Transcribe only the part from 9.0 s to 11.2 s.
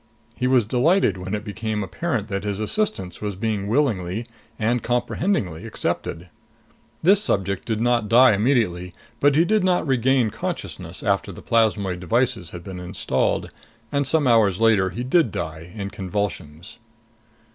But he did not regain consciousness